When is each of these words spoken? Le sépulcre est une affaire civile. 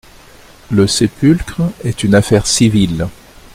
Le 0.71 0.87
sépulcre 0.87 1.61
est 1.83 2.03
une 2.03 2.15
affaire 2.15 2.47
civile. 2.47 3.05